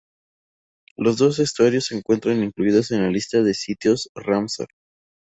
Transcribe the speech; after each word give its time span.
Los 0.97 1.17
dos 1.19 1.37
estuarios 1.37 1.85
se 1.85 1.95
encuentran 1.95 2.41
incluidos 2.43 2.89
en 2.89 3.03
la 3.03 3.11
lista 3.11 3.43
de 3.43 3.53
sitios 3.53 4.09
Ramsar. 4.15 4.65